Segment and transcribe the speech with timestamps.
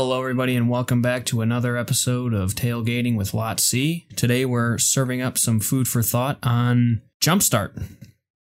[0.00, 4.06] Hello, everybody, and welcome back to another episode of Tailgating with Lot C.
[4.14, 7.82] Today, we're serving up some food for thought on Jumpstart.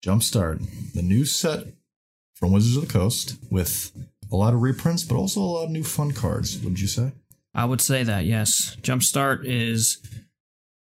[0.04, 1.68] Jumpstart, the new set
[2.35, 3.90] from Wizards of the Coast with
[4.31, 6.58] a lot of reprints, but also a lot of new fun cards.
[6.58, 7.13] Would you say?
[7.54, 9.96] I would say that yes, Jumpstart is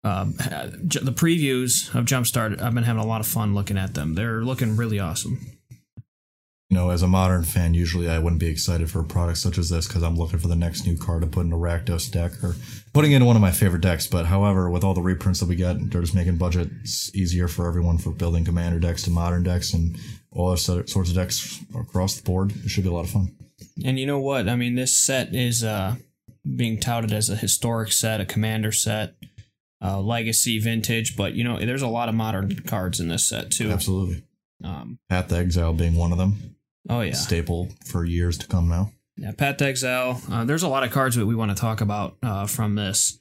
[0.03, 2.58] um, the previews of Jumpstart.
[2.62, 4.14] I've been having a lot of fun looking at them.
[4.14, 5.57] They're looking really awesome.
[6.71, 9.57] You know, as a modern fan, usually I wouldn't be excited for a product such
[9.57, 12.11] as this because I'm looking for the next new card to put in a Rakdos
[12.13, 12.57] deck or
[12.93, 14.07] putting in one of my favorite decks.
[14.07, 17.67] But however, with all the reprints that we get, they're just making budgets easier for
[17.67, 19.99] everyone for building commander decks to modern decks and
[20.31, 22.53] all other sorts of decks across the board.
[22.64, 23.35] It should be a lot of fun.
[23.82, 24.46] And you know what?
[24.46, 25.96] I mean, this set is uh,
[26.57, 29.14] being touted as a historic set, a commander set,
[29.82, 31.17] uh, legacy, vintage.
[31.17, 33.70] But you know, there's a lot of modern cards in this set too.
[33.70, 34.23] Absolutely.
[34.62, 36.56] Um, Path to Exile being one of them.
[36.88, 38.92] Oh yeah, Staple for years to come now.
[39.17, 39.33] yeah.
[39.33, 40.20] Pat Exile.
[40.31, 43.19] Uh, there's a lot of cards that we want to talk about uh, from this,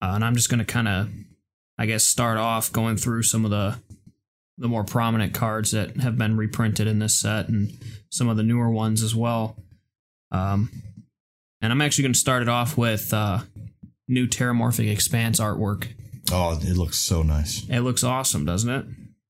[0.00, 1.08] uh, and I'm just going to kind of,
[1.78, 3.78] I guess, start off going through some of the
[4.58, 7.72] the more prominent cards that have been reprinted in this set and
[8.10, 9.56] some of the newer ones as well.
[10.30, 10.70] Um,
[11.60, 13.40] and I'm actually going to start it off with uh,
[14.06, 15.88] new Terramorphic Expanse artwork.
[16.30, 17.64] Oh, it looks so nice.
[17.68, 18.84] It looks awesome, doesn't it?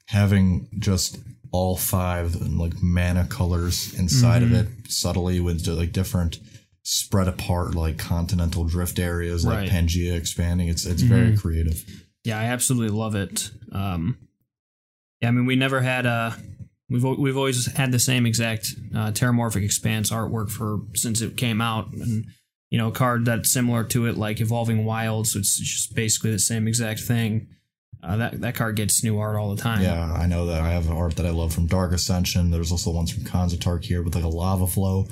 [0.07, 1.19] having just
[1.53, 4.55] all five like mana colors inside Mm-hmm.
[4.55, 6.39] of it subtly with like different
[6.85, 9.69] spread apart like continental drift areas like Right.
[9.69, 9.87] Mm-hmm.
[9.87, 10.69] Pangea expanding.
[10.69, 11.85] It's it's very creative.
[12.25, 13.51] Yeah, I absolutely love it.
[13.73, 14.17] Um,
[15.21, 16.37] yeah, I mean, we never had a
[16.89, 21.63] We've we've always had the same exact uh, Terramorphic Expanse artwork for since it came
[21.63, 22.27] out, and
[22.69, 25.33] you know, a card that's similar to it, like Evolving Wilds.
[25.33, 27.49] So it's just basically the same exact thing.
[28.03, 29.81] Uh, that that card gets new art all the time.
[29.81, 32.51] Yeah, I know that I have art that I love from Dark Ascension.
[32.51, 35.07] There's also ones from Khans of Tarkir with like a lava flow.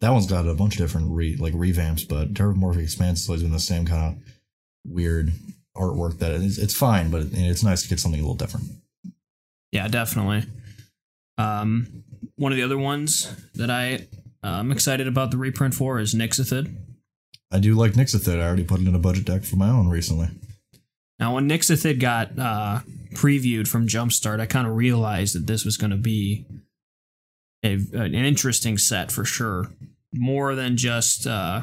[0.00, 3.42] That one's got a bunch of different re, like revamps, but Terramorphic Expanse has always
[3.42, 4.22] been the same kind of
[4.86, 5.32] weird
[5.76, 8.66] artwork that it's, it's fine, but it's nice to get something a little different.
[9.72, 10.44] Yeah, definitely.
[11.38, 12.04] Um,
[12.36, 14.06] one of the other ones that I
[14.42, 16.72] I'm excited about the reprint for is Nyxathid.
[17.50, 18.40] I do like Nyxathid.
[18.40, 20.28] I already put it in a budget deck for my own recently.
[21.18, 22.80] Now, when Nyxathid got uh,
[23.14, 26.44] previewed from Jumpstart, I kind of realized that this was going to be
[27.64, 29.70] a, an interesting set for sure.
[30.12, 31.62] More than just, uh,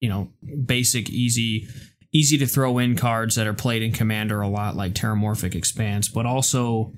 [0.00, 0.30] you know,
[0.64, 1.68] basic, easy,
[2.12, 6.08] easy to throw in cards that are played in Commander a lot, like Terramorphic Expanse,
[6.08, 6.92] but also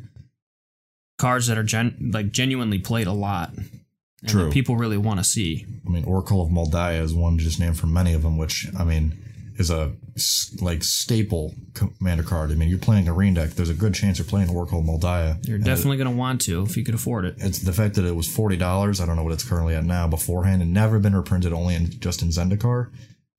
[1.19, 3.53] cards that are gen- like genuinely played a lot.
[3.55, 4.51] And True.
[4.51, 5.65] People really want to see.
[5.87, 8.67] I mean, Oracle of Mul Daya is one just named for many of them, which
[8.77, 9.17] I mean
[9.59, 9.93] is a
[10.61, 12.51] like staple commander card.
[12.51, 13.51] I mean, you're playing a green deck.
[13.51, 15.47] There's a good chance you're playing Oracle of Mul Daya.
[15.47, 17.35] You're definitely going to want to if you could afford it.
[17.39, 19.01] It's the fact that it was forty dollars.
[19.01, 20.07] I don't know what it's currently at now.
[20.07, 22.91] Beforehand, and never been reprinted, only in just in Zendikar.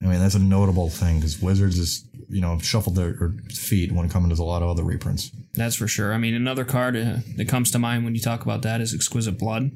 [0.02, 4.04] I mean, that's a notable thing because Wizards is you know shuffled their feet when
[4.06, 5.30] it comes to a lot of other reprints.
[5.54, 6.12] That's for sure.
[6.12, 8.94] I mean, another card uh, that comes to mind when you talk about that is
[8.94, 9.72] Exquisite Blood.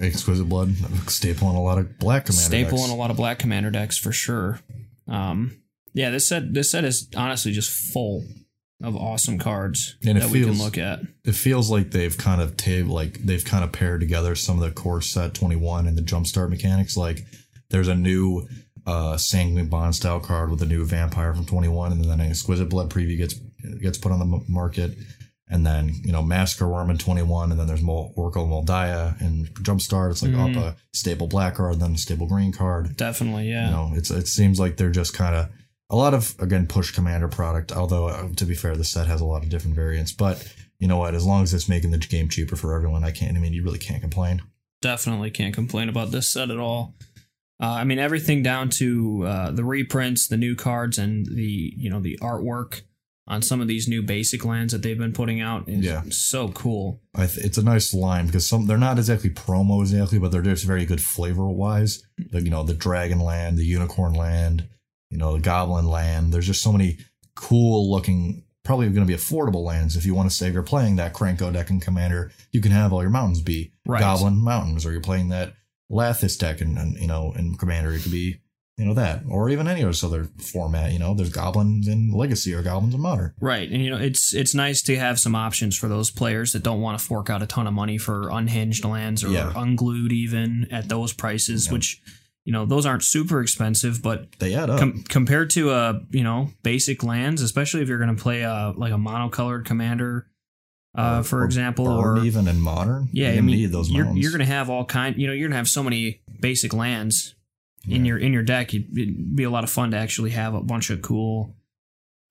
[0.00, 0.74] Exquisite Blood,
[1.08, 2.88] staple in a lot of black commander Staple decks.
[2.88, 4.60] in a lot of black commander decks for sure.
[5.08, 5.56] Um,
[5.96, 8.24] yeah, this set this set is honestly just full
[8.82, 11.00] of awesome cards And that we can feels- look at.
[11.24, 14.64] it feels like they've kind of ta- like they've kind of paired together some of
[14.64, 17.24] the core set 21 and the jumpstart mechanics like
[17.70, 18.46] there's a new
[18.86, 22.68] uh sanguine bond style card with a new vampire from 21 and then an exquisite
[22.68, 23.34] blood preview gets
[23.80, 24.92] gets put on the m- market
[25.48, 29.18] and then you know massacre worm in 21 and then there's Mol- oracle Mul Daya
[29.22, 30.54] and jumpstart it's like Mhm.
[30.58, 33.64] up a stable black card then a stable green card Definitely, yeah.
[33.66, 35.48] you know it's it seems like they're just kind of
[35.90, 39.20] a lot of again push commander product although uh, to be fair the set has
[39.20, 41.98] a lot of different variants but you know what as long as it's making the
[41.98, 44.42] game cheaper for everyone i can't i mean you really can't complain
[44.82, 46.94] Definitely can't complain about this set at all.
[47.60, 51.88] Uh, I mean, everything down to uh, the reprints, the new cards, and the you
[51.88, 52.82] know the artwork
[53.26, 56.02] on some of these new basic lands that they've been putting out is Yeah.
[56.10, 57.00] so cool.
[57.14, 60.42] I th- it's a nice line because some they're not exactly promo exactly but they're
[60.42, 64.68] just very good flavor wise like you know the dragon land the unicorn land
[65.10, 66.98] you know the goblin land there's just so many
[67.34, 70.96] cool looking probably going to be affordable lands if you want to say you're playing
[70.96, 74.00] that Krenko deck in commander you can have all your mountains be Right.
[74.00, 75.54] goblin mountains or you're playing that
[75.90, 78.36] Lathliss deck and, and you know in commander it could be
[78.76, 82.62] you know that or even any other format you know there's goblins in legacy or
[82.62, 85.86] goblins in modern Right, and you know it's it's nice to have some options for
[85.88, 89.22] those players that don't want to fork out a ton of money for unhinged lands
[89.22, 89.52] or Yeah.
[89.54, 91.72] unglued even at those prices, Yeah.
[91.74, 92.02] which
[92.46, 96.22] you know those aren't super expensive, but they add up com- compared to uh you
[96.24, 100.26] know basic lands, especially if you're going to play a like a monocolored commander,
[100.96, 103.90] uh, Or- for or example, or even in modern yeah, you I mean need those
[103.90, 106.22] you're you're going to have all kind, you know, you're going to have so many
[106.40, 107.34] basic lands
[107.88, 110.54] in your in your deck, it'd, it'd be a lot of fun to actually have
[110.54, 111.54] a bunch of cool,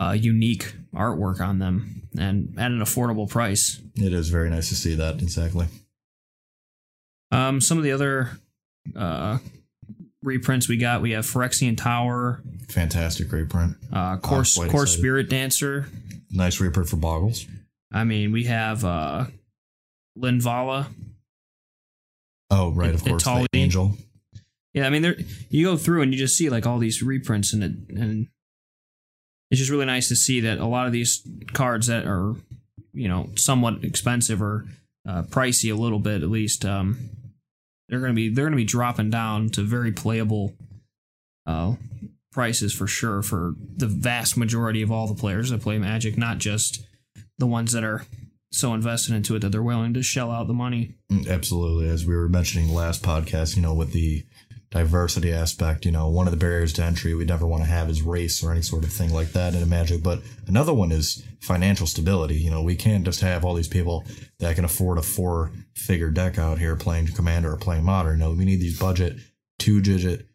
[0.01, 3.81] uh, unique artwork on them, and at an affordable price.
[3.95, 5.21] It is very nice to see that.
[5.21, 5.67] Exactly.
[7.31, 8.31] Um, some of the other
[8.95, 9.37] uh,
[10.25, 13.77] reprints we got, we have Phyrexian Tower, Fantastic reprint.
[13.93, 14.87] uh, Course Course excited.
[14.87, 15.87] Spirit Dancer.
[16.31, 17.45] Nice reprint for Boggles.
[17.93, 19.25] I mean, we have uh,
[20.17, 20.87] Linvala.
[22.49, 23.23] Oh, right, of course.
[23.23, 23.45] Itali.
[23.51, 23.97] The Angel.
[24.73, 25.15] Yeah, I mean, there
[25.49, 28.27] you go through and you just see like all these reprints and it, and
[29.49, 32.35] it's just really nice to see that a lot of these cards that are,
[32.93, 34.65] you know, somewhat expensive or
[35.07, 36.97] uh, pricey a little bit at least, um,
[37.89, 40.53] they're gonna be they're gonna be dropping down to very playable
[41.45, 41.75] uh,
[42.31, 46.37] prices for sure for the vast majority of all the players that play Magic, not
[46.37, 46.85] just
[47.37, 48.05] the ones that are
[48.51, 50.95] so invested into it that they're willing to shell out the money.
[51.11, 51.89] Mm, Absolutely.
[51.89, 54.25] As we were mentioning last podcast, you know, with the
[54.75, 57.89] diversity aspect, you know, one of the barriers to entry we'd never want to have
[57.89, 60.03] is race or any sort of thing like that in a magic.
[60.03, 62.35] But another one is financial stability.
[62.35, 64.03] You know, we can't just have all these people
[64.39, 68.19] that can afford a four figure deck out here playing commander or playing modern.
[68.19, 69.15] No, we need these budget
[69.59, 70.27] two digit,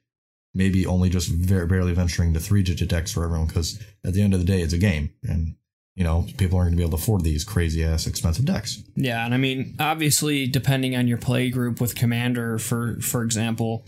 [0.54, 4.22] maybe only just very barely venturing to three digit decks for everyone because at the
[4.22, 5.12] end of the day, it's a game.
[5.22, 5.56] And,
[5.96, 8.82] you know, people aren't going to be able to afford these crazy ass expensive decks.
[8.96, 13.84] Yeah, and I mean, obviously, depending on your play group with Commander, for for example,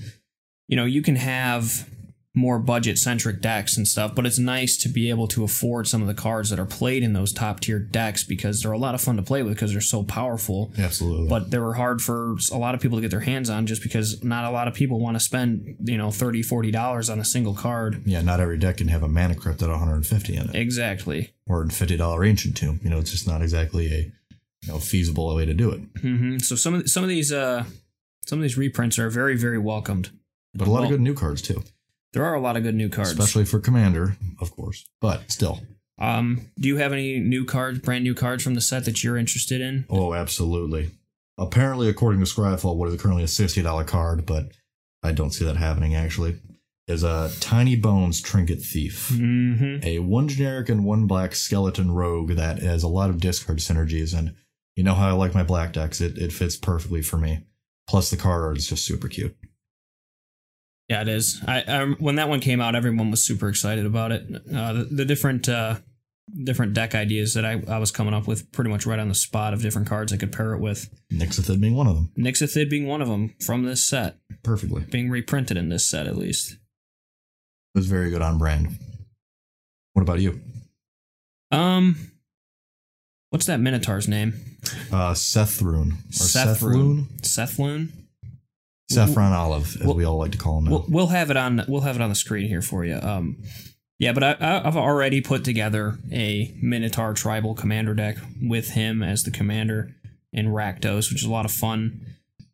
[0.68, 1.88] you know, you can have
[2.34, 6.00] more budget centric decks and stuff, but it's nice to be able to afford some
[6.00, 8.94] of the cards that are played in those top tier decks because they're a lot
[8.94, 10.72] of fun to play with because they're so powerful.
[10.78, 11.28] Absolutely.
[11.28, 13.82] But they were hard for a lot of people to get their hands on just
[13.82, 17.24] because not a lot of people want to spend, you know, 30 $40 on a
[17.24, 18.00] single card.
[18.06, 21.34] Yeah, not every deck can have a mana crypt at 150 in it, Exactly.
[21.46, 22.80] or a fifty dollar ancient tomb.
[22.82, 23.98] You know, it's just not exactly a
[24.62, 25.80] you know feasible way to do it.
[26.00, 27.64] hmm So some of some of these uh
[28.26, 30.10] some of these reprints are very very welcomed.
[30.54, 31.62] But a lot Well- of good new cards too,
[32.12, 33.10] There are a lot of good new cards.
[33.12, 34.84] especially for commander, of course.
[35.00, 35.62] But still,
[35.98, 39.16] Um, do you have any new cards, brand new cards from the set that you're
[39.16, 39.84] interested in?
[39.88, 40.90] oh, absolutely.
[41.38, 44.52] Apparently, according to Scryfall, what is currently a sixty dollar card, but
[45.02, 45.94] I don't see that happening.
[45.94, 46.36] Actually,
[46.86, 49.08] is a Tiny Bones Trinket Thief.
[49.10, 49.84] Mm-hmm.
[49.86, 54.16] a one generic and one black skeleton rogue that has a lot of discard synergies
[54.16, 54.34] and
[54.76, 57.40] you know how I like my black decks it, it fits perfectly for me
[57.88, 59.36] plus the card art is just super cute
[60.92, 61.40] Yeah, it is.
[61.46, 64.26] I, I when that one came out, everyone was super excited about it.
[64.54, 65.76] Uh, the, the different uh,
[66.44, 69.14] different deck ideas that I, I was coming up with, pretty much right on the
[69.14, 70.90] spot of different cards I could pair it with.
[71.10, 75.08] Nyxathid being one of them Nyxathid being one of them from this set, perfectly being
[75.08, 76.52] reprinted in this set at least.
[76.52, 76.58] it
[77.74, 78.68] was very good on brand
[79.94, 80.40] what about you
[81.50, 81.96] Um,
[83.30, 84.34] what's that Minotaur's name?
[84.92, 87.06] uh Sethrune or Sethrune.
[87.20, 87.88] Sethrune Sethlune.
[88.94, 91.64] Saffron Olive as Well- we all like to call him now We'll, have it on.
[91.68, 92.96] We'll have it on the screen here for you.
[92.96, 93.42] Um,
[93.98, 99.22] yeah, but I, I've already put together a Minotaur tribal commander deck with him as
[99.22, 99.94] the commander
[100.32, 102.06] in Rakdos, which is a lot of fun.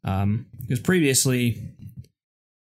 [0.05, 1.59] Um, because previously,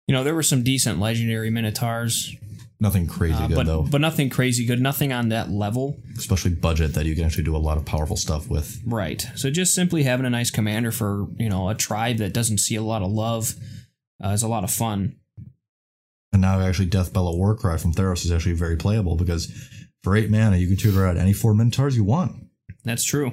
[0.06, 2.34] you know, there were some decent legendary Minotaurs,
[2.80, 4.80] nothing crazy uh, good but though but nothing crazy good.
[4.80, 6.00] Nothing on that level.
[6.16, 9.26] especially budget that you can actually do a lot of powerful stuff with Right.
[9.34, 12.76] So just simply having a nice commander for you know a tribe that doesn't see
[12.76, 13.54] a lot of love
[14.24, 15.16] uh, is a lot of fun.
[16.32, 19.52] And now actually Death Warcry from Theros is actually very playable because
[20.02, 22.32] for eight mana you can tutor out any four Minotaurs you want.
[22.84, 23.32] That's true.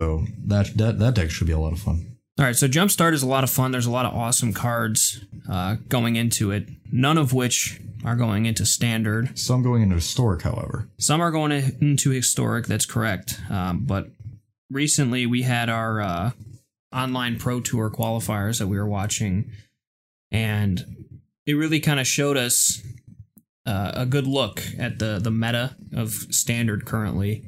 [0.00, 2.11] So that that that deck should be a lot of fun.
[2.38, 3.72] All right, so Jumpstart is a lot of fun.
[3.72, 8.46] There's a lot of awesome cards uh, going into it, none of which are going
[8.46, 9.38] into standard.
[9.38, 10.88] Some going into historic, however.
[10.98, 13.38] Some are going into historic, that's correct.
[13.50, 14.08] Um, but
[14.70, 16.30] recently we had our uh,
[16.90, 19.52] online Pro Tour qualifiers that we were watching,
[20.30, 21.10] and
[21.46, 22.82] it really kind of showed us
[23.66, 27.44] uh, a good look at the, the meta of standard currently.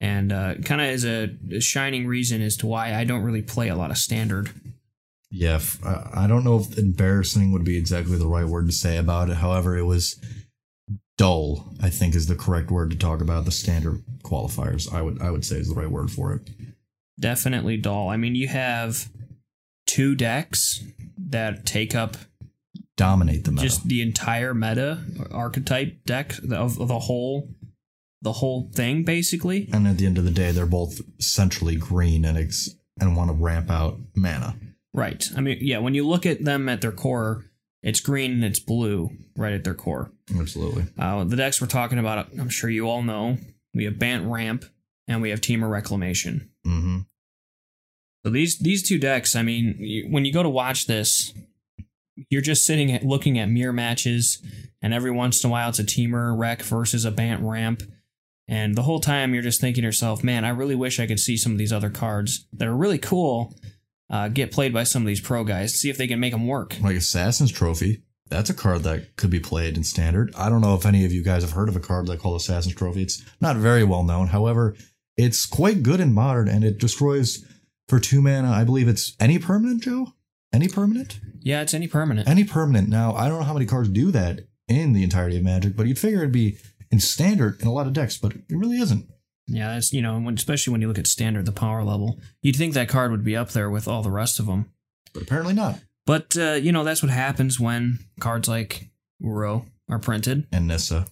[0.00, 3.42] And uh, kind of is a, a shining reason as to why I don't really
[3.42, 4.50] play a lot of standard.
[5.30, 9.30] Yeah, I don't know if embarrassing would be exactly the right word to say about
[9.30, 9.36] it.
[9.36, 10.18] However, it was
[11.18, 11.72] dull.
[11.82, 14.92] I think is the correct word to talk about the standard qualifiers.
[14.92, 16.48] I would I would say is the right word for it.
[17.18, 18.08] definitely dull.
[18.08, 19.08] I mean, you have
[19.86, 20.82] two decks
[21.18, 22.16] that take up
[22.96, 23.62] Dominate the meta.
[23.62, 24.98] just the entire meta
[25.30, 27.48] archetype deck of the whole
[28.22, 29.68] the whole thing basically.
[29.72, 33.30] and at the end of the day, they're both centrally green and ex- and want
[33.30, 34.56] to ramp out mana.
[34.92, 35.24] Right.
[35.36, 37.44] I mean, yeah, when you look at them at their core,
[37.82, 40.12] it's green and it's blue right at their core.
[40.38, 40.84] Absolutely.
[40.98, 43.38] Uh, the decks we're talking about, I'm sure you all know.
[43.72, 44.64] We have Bant Ramp
[45.08, 46.50] and we have Temur Reclamation.
[46.64, 46.98] hmm
[48.24, 51.32] So these these two decks, I mean, you, when you go to watch this,
[52.28, 54.42] you're just sitting at looking at mirror matches,
[54.82, 57.82] and every once in a while it's a Teamer wreck versus a Bant ramp.
[58.50, 61.20] And the whole time you're just thinking to yourself, man, I really wish I could
[61.20, 63.54] see some of these other cards that are really cool
[64.10, 66.48] uh, get played by some of these pro guys, see if they can make them
[66.48, 66.76] work.
[66.80, 68.02] Like Assassin's Trophy.
[68.28, 70.34] That's a card that could be played in standard.
[70.36, 72.40] I don't know if any of you guys have heard of a card like called
[72.40, 73.02] Assassin's Trophy.
[73.02, 74.28] It's not very well known.
[74.28, 74.74] However,
[75.16, 77.44] it's quite good in modern and it destroys
[77.88, 78.50] for two mana.
[78.50, 80.14] I believe it's any permanent, Joe?
[80.52, 81.20] Any permanent?
[81.40, 82.28] Yeah, it's any permanent.
[82.28, 82.88] Any permanent.
[82.88, 85.86] Now, I don't know how many cards do that in the entirety of Magic, but
[85.86, 86.58] you'd figure it'd be
[86.90, 89.08] in standard in a lot of decks, but it really isn't.
[89.46, 92.56] Yeah, that's you know, when, especially when you look at standard, the power level, you'd
[92.56, 94.70] think that card would be up there with all the rest of them.
[95.12, 95.80] But apparently not.
[96.06, 98.88] But uh, you know, that's what happens when cards like
[99.22, 101.06] Uro are printed And Nissa.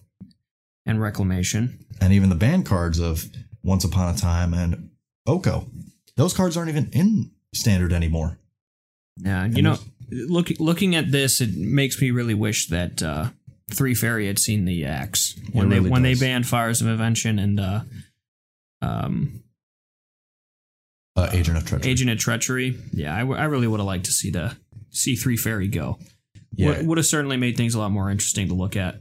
[0.85, 1.85] and Reclamation.
[2.01, 3.25] And even the banned cards of
[3.61, 4.89] Once Upon a Time and
[5.27, 5.67] Oko.
[6.15, 8.37] Those cards aren't even in standard anymore.
[9.17, 9.77] Yeah, you And know,
[10.11, 13.29] look looking at this, it makes me really wish that uh,
[13.69, 16.19] Teferi had seen the axe when It they really when does.
[16.19, 17.81] they banned Fires of Invention and uh,
[18.81, 19.43] um,
[21.15, 21.91] Uh, Agent of Treachery.
[21.91, 22.77] Agent of Treachery.
[22.93, 24.55] Yeah, I, w- I really would have liked to see the
[24.89, 25.97] see Teferi go.
[26.53, 26.77] Yeah.
[26.77, 28.95] Would, would have certainly made things a lot more interesting to look at.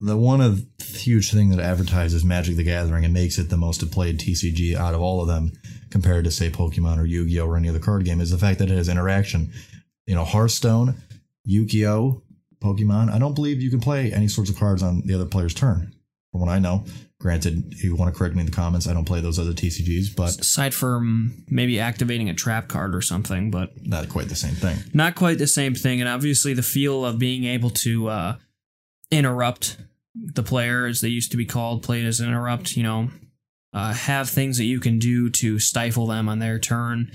[0.00, 3.88] the one of huge thing that advertises Magic the Gathering and makes it the most
[3.90, 5.52] played TCG out of all of them
[5.90, 8.70] compared to say Pokemon or Yu-Gi-Oh or any other card game is the fact that
[8.70, 9.52] it has interaction.
[10.06, 10.96] You know, Hearthstone,
[11.44, 12.22] Yu-Gi-Oh,
[12.60, 13.10] Pokemon.
[13.10, 15.94] I don't believe you can play any sorts of cards on the other player's turn.
[16.32, 16.84] From what I know.
[17.20, 19.52] Granted, if you want to correct me in the comments, I don't play those other
[19.54, 24.36] TCGs, but Aside from maybe activating a trap card or something, but not quite the
[24.36, 24.76] same thing.
[24.92, 26.00] not quite the same thing.
[26.00, 28.36] And obviously, the feel of being able to uh,
[29.10, 29.78] interrupt
[30.14, 32.76] the player, as they used to be called, played as interrupt.
[32.76, 33.08] You know,
[33.72, 37.10] uh, have things that you can do to stifle them on their turn.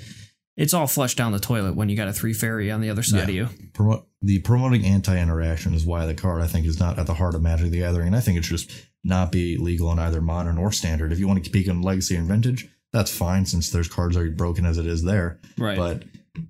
[0.56, 3.24] It's all flushed down the toilet when you got a Teferi on the other side
[3.24, 3.44] of Yeah.
[3.44, 3.70] you.
[3.74, 7.36] Promo- the promoting anti-interaction is why the card I think is not at the heart
[7.36, 8.72] of Magic the Gathering, and I think it should just
[9.03, 11.12] not be legal in either modern or standard.
[11.12, 14.32] If you want to speak on legacy and vintage, that's fine since there's cards already
[14.32, 15.39] broken as it is there.
[15.58, 15.77] Right.
[15.77, 16.03] But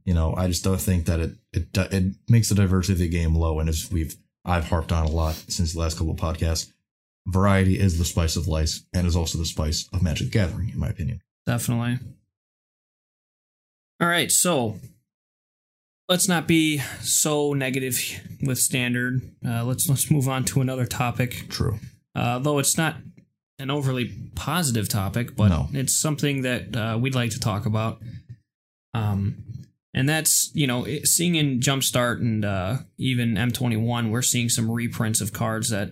[0.06, 3.10] you know, I just don't think that it it it makes the diversity of the
[3.10, 3.60] game low.
[3.60, 4.15] And as we've
[4.46, 6.72] I've harped on a lot since the last couple of podcasts,
[7.25, 10.70] variety is the spice of life and is also the spice of Magic the Gathering,
[10.70, 11.22] in my opinion.
[11.48, 12.00] Definitely.
[14.00, 14.80] All right, so
[16.10, 17.98] let's not be so negative
[18.42, 19.22] with standard.
[19.46, 21.46] Uh, let's let's move on to another topic.
[21.50, 21.80] True.
[22.16, 22.98] Uh, though it's not
[23.60, 25.68] an overly positive topic, but No.
[25.74, 28.02] it's something that uh, we'd like to talk about.
[28.94, 29.44] Um,
[29.94, 34.70] and that's you know it, seeing in Jumpstart and uh, even M21, we're seeing some
[34.70, 35.92] reprints of cards that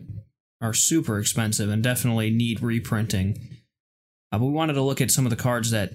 [0.60, 3.40] are super expensive and definitely need reprinting.
[4.32, 5.92] Uh, but we wanted to look at some of the cards that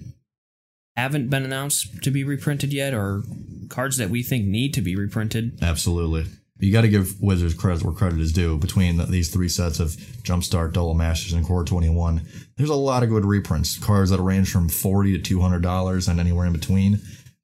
[0.96, 3.22] haven't been announced to be reprinted yet, or
[3.68, 5.58] cards that we think need to be reprinted.
[5.62, 6.26] Absolutely.
[6.58, 8.56] You got to give Wizards credit where credit is due.
[8.56, 9.90] Between th- these three sets of
[10.22, 12.22] Jumpstart, Double Masters, and Core 21,
[12.56, 13.78] there's a lot of good reprints.
[13.78, 17.00] Cards that range from 40 to $200 and anywhere in between.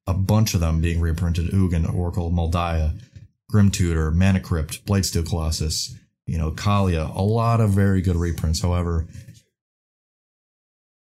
[0.07, 1.51] A bunch of them being reprinted.
[1.51, 2.99] Ugin, Oracle, Mul Daya,
[3.49, 7.15] Grim Tutor, Mana Crypt, Blightsteel Colossus, you know, Kalia.
[7.15, 8.61] A lot of very good reprints.
[8.61, 9.07] However,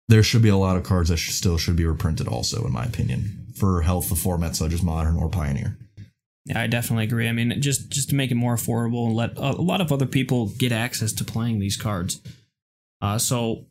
[0.08, 2.86] there should be a lot of cards that still should be reprinted also, in my
[2.86, 5.78] opinion, for health of formats such as Modern or Pioneer.
[6.46, 7.28] Yeah, I definitely agree.
[7.28, 10.06] I mean, just just to make it more affordable and let a, lot of other
[10.06, 12.22] people get access to playing these cards.
[13.02, 13.66] Uh, so,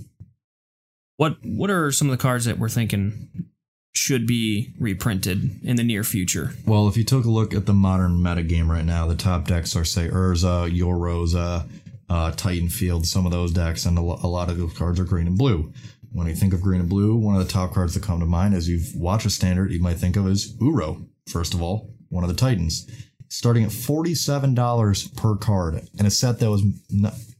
[1.17, 3.49] what what are some of the cards that we're thinking
[3.95, 6.53] should be reprinted in the near future?
[6.67, 9.47] Well, if you took a look at the modern meta game right now, the top
[9.47, 11.67] decks are say Urza, Yoroza,
[12.11, 15.05] uh, Titan Field, some of those decks, and a, a lot of those cards are
[15.05, 15.73] green and blue.
[16.17, 18.27] When you think of green and blue, one of the top cards that come to
[18.27, 21.07] mind as you've watched a standard, you might think of is Uro.
[21.29, 22.91] First of all, one of the Titans,
[23.29, 26.63] starting at forty-seven dollars per card, in a set that was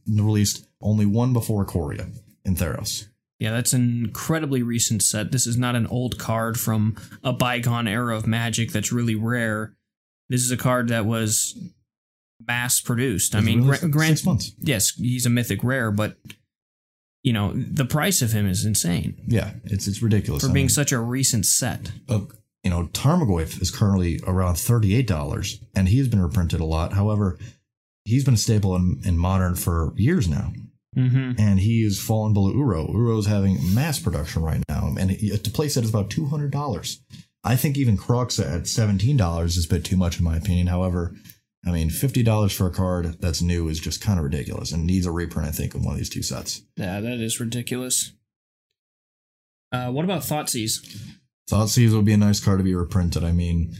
[0.07, 2.15] released only one before Ikoria
[2.45, 3.07] in Theros.
[3.39, 5.31] Yeah, that's an incredibly recent set.
[5.31, 9.73] This is not an old card from a bygone era of Magic that's really rare.
[10.29, 11.57] This is a card that was
[12.47, 13.33] mass produced.
[13.33, 14.51] I mean, released gra- grant, six months.
[14.59, 16.17] yes, he's a mythic rare, but
[17.23, 20.43] you know the price of him is insane Yeah, it's it's ridiculous.
[20.43, 21.91] for I being mean- such a recent set.
[22.09, 22.21] uh,
[22.63, 26.91] you know, Tarmogoyf is currently around $38, and he's been reprinted a lot.
[26.93, 27.37] However,
[28.03, 30.51] he's been a staple in, in modern for years now,
[30.97, 31.33] Mm-hmm.
[31.39, 32.89] and he is fallen below Uro.
[32.93, 36.97] Uro's having mass production right now, and he, to place that is about $200.
[37.43, 40.67] I think even Crux at $17 is a bit too much, in my opinion.
[40.67, 41.13] However,
[41.67, 45.05] I mean, $50 for a card that's new is just kind of ridiculous and needs
[45.05, 46.61] a reprint, I think, in one of these two sets.
[46.75, 48.13] Yeah, that is ridiculous.
[49.71, 50.77] Uh, what about Thoughtseize?
[51.49, 53.23] Thoughtseize would be a nice card to be reprinted.
[53.23, 53.75] I mean,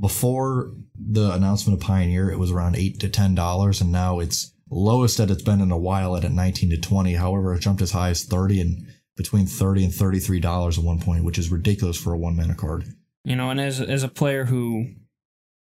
[0.00, 4.52] before the announcement of Pioneer, it was around eight to ten dollars, and now it's
[4.70, 7.14] lowest that it's been in a while at, at nineteen to twenty.
[7.14, 10.84] However, it jumped as high as thirty and between thirty and thirty three dollars at
[10.84, 12.84] one point, which is ridiculous for a one mana card.
[13.24, 14.88] You know, and as as a player who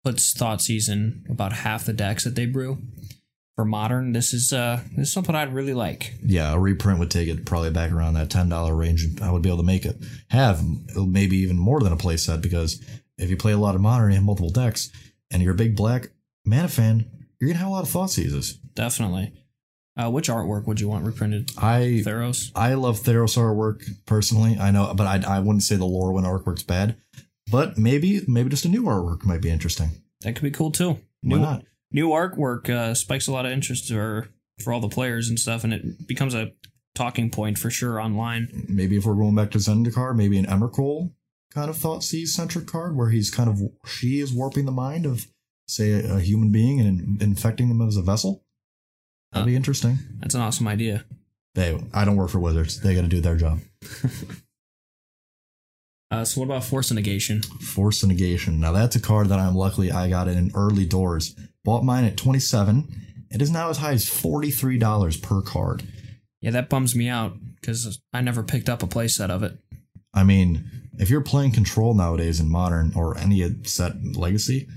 [0.06, 2.78] puts Thought Season about half the decks that they brew
[3.56, 6.14] for modern, this is uh this is something I'd really like.
[6.24, 9.04] Yeah, a reprint would take it probably back around that ten dollar range.
[9.04, 9.98] and I would be able to make it
[10.30, 10.62] have
[10.96, 12.84] maybe even more than a play set because
[13.18, 14.92] if you play a lot of modern and you have multiple decks
[15.32, 16.10] and you're a big black
[16.46, 17.10] mana fan,
[17.40, 18.54] you're gonna have a lot of thought seizes.
[18.76, 19.34] Definitely.
[19.98, 21.50] Uh, which artwork would you want reprinted?
[21.58, 22.52] I Theros.
[22.54, 24.58] I love Theros artwork personally.
[24.60, 26.98] I know, but I, I wouldn't say the Lorwyn artwork's bad.
[27.52, 29.90] But maybe maybe just a new artwork might be interesting.
[30.22, 30.92] That could be cool too.
[30.92, 31.64] Why New, not?
[31.92, 34.30] new artwork uh, spikes a lot of interest for
[34.64, 36.52] for all the players and stuff, and it becomes a
[36.96, 38.66] talking point for sure online.
[38.68, 41.12] Maybe if we're going back to Zendikar, maybe an Emrakul
[41.54, 45.28] kind of Thoughtseize centric card where he's kind of she is warping the mind of
[45.68, 48.44] say a, a human being and in, infecting them as a vessel.
[49.32, 50.00] That'd be interesting.
[50.20, 51.06] That's an awesome idea.
[51.54, 52.82] They I don't work for Wizards.
[52.82, 53.60] They got to do their job.
[56.16, 57.42] Uh, so what about Force Negation?
[57.42, 58.60] Force Negation.
[58.60, 61.36] Now that's a card that I'm luckily I got in early doors.
[61.64, 62.88] Bought mine at 27.
[63.32, 65.84] It is now as high as $43 per card.
[66.40, 69.58] Yeah, that bums me out because I never picked up a playset of it.
[70.14, 70.70] I mean,
[71.00, 74.70] if you're playing Control nowadays in Modern or any set Legacy,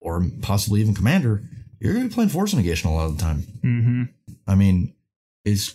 [0.00, 1.42] or possibly even Commander,
[1.80, 3.42] you're going to be playing Force Negation a lot of the time.
[3.64, 4.02] Mm-hmm.
[4.46, 4.94] I mean,
[5.44, 5.74] it's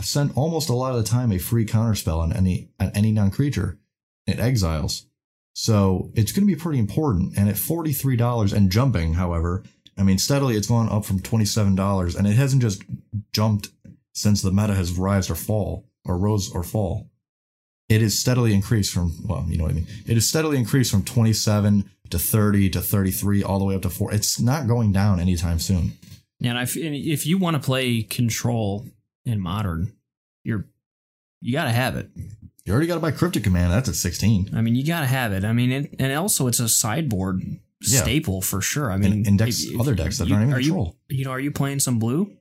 [0.00, 3.78] sent almost a lot of the time a free counterspell on any on any non-creature.
[4.26, 5.06] It exiles.
[5.54, 7.36] So it's going to be pretty important.
[7.36, 9.62] And at $43 and jumping, however,
[9.96, 12.82] I mean, steadily it's gone up from $27 and it hasn't just
[13.32, 13.68] jumped
[14.12, 17.08] since the meta has rise or fall or rose or fall.
[17.88, 19.86] It is steadily increased from, well, you know what I mean?
[20.06, 23.90] It is steadily increased from 27 to 30 to 33 all the way up to
[23.90, 24.12] 4.
[24.12, 25.92] It's not going down anytime soon.
[26.42, 28.86] And if if you want to play Control
[29.24, 29.92] in Modern,
[30.42, 30.66] you're
[31.40, 32.10] you got to have it.
[32.64, 33.72] You already got to buy Cryptic Command.
[33.72, 34.50] That's at 16.
[34.54, 35.44] I mean, you got to have it.
[35.44, 37.42] I mean, it, and also it's a sideboard
[37.82, 38.00] Yeah.
[38.02, 38.90] staple for sure.
[38.90, 40.96] I mean, And index if- other decks that you- aren't even are you, control.
[41.10, 42.32] you know, are you playing some blue?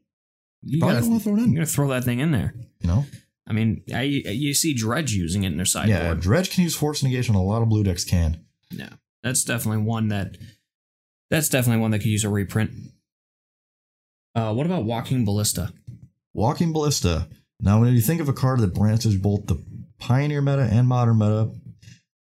[0.62, 1.46] You Probably gotta, throw it in.
[1.48, 2.56] you're gonna throw that thing in there.
[2.80, 3.06] You know?
[3.46, 6.22] I mean, I you see Dredge using it in their Yeah, sideboard.
[6.22, 7.36] Dredge can use Force Negation.
[7.36, 8.38] A lot of blue decks can.
[8.72, 10.38] Yeah, that's definitely one that
[11.30, 12.72] that's definitely one that could use a reprint.
[14.36, 15.74] Uh, what about Walking Ballista?
[16.34, 17.28] Walking Ballista.
[17.60, 19.56] Now, when you think of a card that branches both the
[20.04, 21.50] Pioneer meta and Modern meta,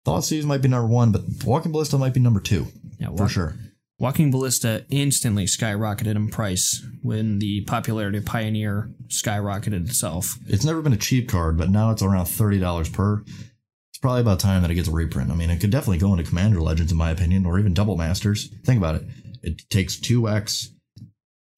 [0.05, 2.67] Thoughtseize might be number one, but Walking Ballista might be number two
[2.97, 3.55] Yeah, for sure.
[3.99, 10.37] Walking Ballista instantly skyrocketed in price when the popularity of Pioneer skyrocketed itself.
[10.47, 13.21] It's never been a cheap card, but now it's around thirty dollars per.
[13.89, 15.29] It's probably about time that it gets a reprint.
[15.29, 17.97] I mean, it could definitely go into Commander Legends, in my opinion, or even Double
[17.97, 18.49] Masters.
[18.65, 19.03] Think about it.
[19.41, 20.69] It takes two X,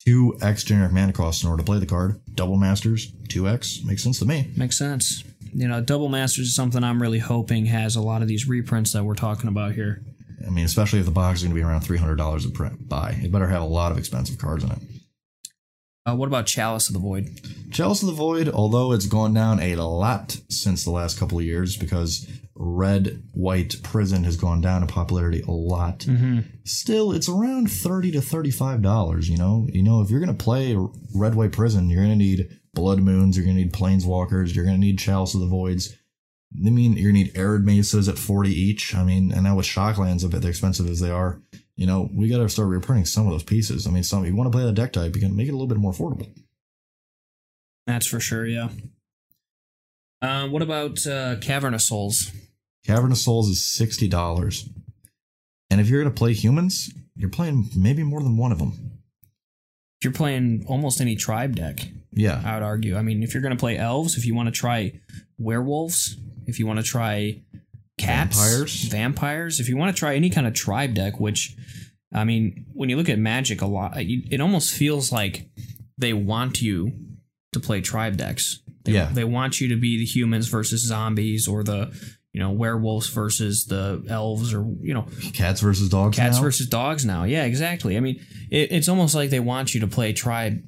[0.06, 2.20] two X generic mana costs in order to play the card.
[2.34, 4.52] Double Masters, two X makes sense to me.
[4.56, 5.24] Makes sense.
[5.58, 8.92] You know, Double Masters is something I'm really hoping has a lot of these reprints
[8.92, 10.04] that we're talking about here.
[10.46, 12.50] I mean, especially if the box is going to be around three hundred dollars a
[12.50, 13.18] print buy.
[13.24, 14.80] It better have a lot of expensive cards in it.
[16.06, 17.40] Uh, what about Chalice of the Void?
[17.72, 21.46] Chalice of the Void, although it's gone down a lot since the last couple of
[21.46, 26.00] years because red white prison has gone down in popularity a lot.
[26.00, 26.42] Mm-hmm.
[26.66, 29.30] Still, it's around thirty to thirty-five dollars.
[29.30, 30.76] You know, you know, if you're gonna play
[31.16, 35.00] red white prison, you're gonna need blood moons, you're gonna need planeswalkers, you're gonna need
[35.00, 35.96] Chalice of the Voids.
[36.54, 38.94] I mean, you're gonna need arid mesas at forty each.
[38.94, 41.42] I mean, and now with shocklands a bit they're expensive as they are,
[41.76, 43.88] you know, we gotta start reprinting some of those pieces.
[43.88, 45.52] I mean, some if you want to play the deck type, you can make it
[45.52, 46.30] a little bit more affordable.
[47.88, 48.70] That's for sure, yeah.
[50.22, 52.32] Uh, what about uh, Cavern of Souls?
[52.86, 54.70] Cavern of Souls is sixty dollars,
[55.70, 58.95] and if you're gonna play humans, you're playing maybe more than one of them.
[60.00, 61.80] If you're playing almost any tribe deck,
[62.12, 62.96] Yeah, I would argue.
[62.96, 65.00] I mean, if you're going to play elves, if you want to try
[65.38, 67.42] werewolves, if you want to try
[67.98, 68.84] cats, Vampires.
[68.84, 71.56] vampires, if you want to try any kind of tribe deck, which,
[72.14, 75.50] I mean, when you look at Magic a lot, it almost feels like
[75.98, 76.92] they want you
[77.54, 78.62] to play tribe decks.
[78.84, 79.10] They, Yeah.
[79.12, 81.94] They want you to be the humans versus zombies or the,
[82.36, 86.18] you know, werewolves versus the elves or, you know, cats versus dogs.
[86.18, 86.44] cats now.
[86.44, 87.24] versus dogs now.
[87.24, 87.96] Yeah, exactly.
[87.96, 88.20] I mean,
[88.52, 90.62] it, it's almost like they want you to play tribe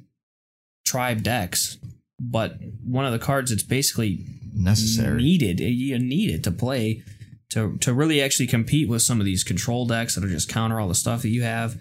[0.86, 1.76] tribe decks,
[2.18, 5.22] but one of the cards that's basically necessary.
[5.22, 7.02] needed eh, you need it to play
[7.50, 10.80] to to really actually compete with some of these control decks that are just counter
[10.80, 11.76] all the stuff that you have.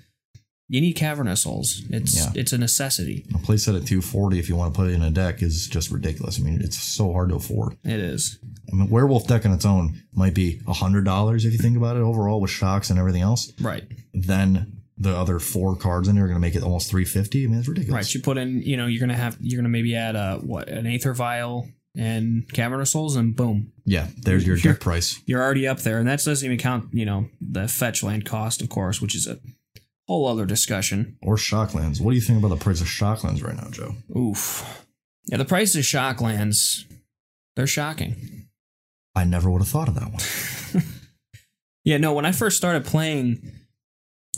[0.69, 1.84] You need Cavern of Souls.
[1.89, 2.32] It's Yeah.
[2.36, 3.25] it's a necessity.
[3.34, 5.89] A playset at 240 if you want to put it in a deck is just
[5.91, 6.39] ridiculous.
[6.39, 7.77] I mean, it's so hard to afford.
[7.86, 8.38] It is.
[8.71, 11.77] I mean, werewolf deck on its own might be a hundred dollars if you think
[11.77, 13.53] about it overall with shocks and everything else.
[13.62, 13.86] Right.
[14.13, 17.45] Then the other four cards in there are going to make it almost three fifty.
[17.45, 17.95] I mean, it's ridiculous.
[18.08, 18.13] Right.
[18.13, 20.86] You put in, you know, you're gonna have you're gonna maybe add a what an
[20.86, 25.19] Aether Vial and Cavern of Souls, and boom, Yeah, there's your deck price.
[25.25, 25.97] you're already up there.
[25.97, 29.25] And that doesn't even count, you know, the fetch land cost, of course, which is
[29.27, 29.39] a
[30.08, 31.17] whole other discussion.
[31.22, 32.00] Or shocklands.
[32.02, 33.96] What do you think about the price of shocklands right now, Joe?
[34.17, 34.86] Oof.
[35.26, 36.86] Yeah, the price of Shocklands,
[37.56, 38.48] they're shocking.
[39.13, 40.84] I never would have thought of that one.
[41.88, 43.50] Yeah, no, when I first started playing,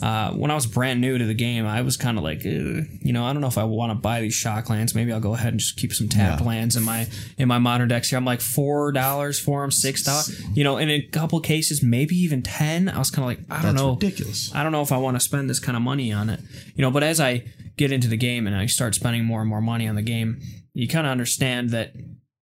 [0.02, 2.86] uh, when I was brand new to the game, I was kind of like, you
[3.12, 4.94] know, I don't know if I want to buy these shock lands.
[4.94, 6.46] Maybe I'll go ahead and just keep some tapped Yeah.
[6.48, 7.06] lands in my
[7.38, 8.18] in my modern decks here.
[8.18, 11.82] I'm like four dollars for them, six dollars, you know, and in a couple cases,
[11.82, 12.88] maybe even ten.
[12.88, 14.54] I was kind of like, I don't That's know, ridiculous.
[14.54, 16.40] I don't know if I want to spend this kind of money on it,
[16.74, 16.90] you know.
[16.90, 17.44] But as I
[17.76, 20.40] get into the game and I start spending more and more money on the game,
[20.74, 21.92] you kind of understand that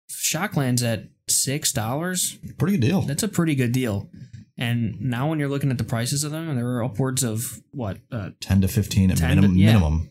[0.09, 3.01] shock lands at six dollars Pretty good deal.
[3.01, 4.09] that's a pretty good deal.
[4.57, 7.99] And now when you're looking at the prices of them, they're upwards of what?
[8.11, 9.57] Uh, Ten to fifteen at 10 to- minimum.
[9.57, 9.67] yeah.
[9.73, 10.09] minimum.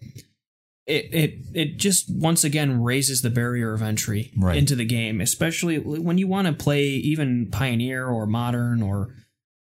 [0.87, 4.57] it it it just once again raises the barrier of entry Right.
[4.57, 9.09] into the game, especially when you want to play even Pioneer or Modern or